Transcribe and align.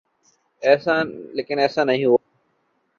لیکن 1.33 1.59
ایسا 1.59 1.83
نہیں 1.83 2.05
ہوا۔ 2.05 2.17